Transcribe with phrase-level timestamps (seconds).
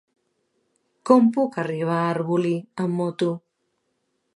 [1.09, 2.55] Com puc arribar a Arbolí
[2.87, 3.33] amb moto?